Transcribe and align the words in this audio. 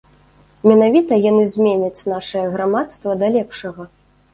Менавіта 0.71 1.19
яны 1.29 1.43
зменяць 1.53 2.05
нашае 2.17 2.45
грамадства 2.59 3.11
да 3.23 3.35
лепшага. 3.41 3.93